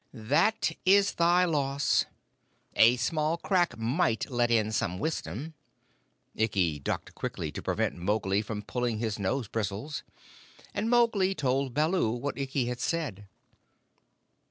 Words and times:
"That 0.15 0.71
is 0.83 1.13
thy 1.13 1.45
loss. 1.45 2.07
A 2.75 2.95
small 2.95 3.37
crack 3.37 3.77
might 3.77 4.31
let 4.31 4.49
in 4.49 4.71
some 4.71 4.97
wisdom." 4.97 5.53
Ikki 6.35 6.79
ducked 6.79 7.13
quickly 7.13 7.51
to 7.51 7.61
prevent 7.61 7.97
Mowgli 7.99 8.41
from 8.41 8.63
pulling 8.63 8.97
his 8.97 9.19
nose 9.19 9.47
bristles, 9.47 10.01
and 10.73 10.89
Mowgli 10.89 11.35
told 11.35 11.75
Baloo 11.75 12.09
what 12.13 12.35
Ikki 12.39 12.65
had 12.65 12.79
said. 12.79 13.27